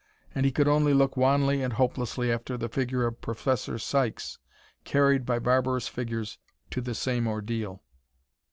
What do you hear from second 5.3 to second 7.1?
barbarous figures to the